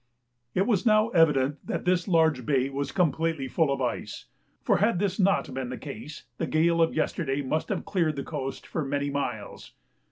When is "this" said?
1.85-2.07, 4.97-5.19